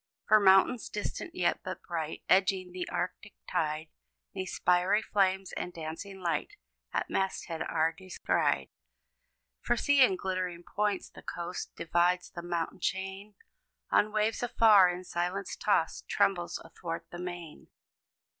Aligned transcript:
For 0.27 0.39
mountains, 0.39 0.89
distant 0.89 1.35
yet, 1.35 1.59
but 1.63 1.83
bright, 1.83 2.23
Edging 2.27 2.71
the 2.71 2.89
arctic 2.89 3.33
tide, 3.47 3.89
'Neath 4.33 4.49
spiry 4.49 5.03
flames 5.03 5.53
of 5.55 5.73
dancing 5.73 6.19
light, 6.23 6.55
At 6.91 7.07
masthead 7.11 7.61
are 7.61 7.91
descried. 7.95 8.71
For 9.61 9.77
see! 9.77 10.03
in 10.03 10.15
glittering 10.15 10.63
points, 10.63 11.07
the 11.11 11.21
coast 11.21 11.75
Divides; 11.75 12.31
the 12.31 12.41
mountain 12.41 12.79
chain, 12.79 13.35
On 13.91 14.11
waves 14.11 14.41
afar 14.41 14.89
in 14.89 15.03
silence 15.03 15.55
tossed, 15.55 16.07
Trembles 16.09 16.59
athwart 16.65 17.05
the 17.11 17.19
main. 17.19 17.67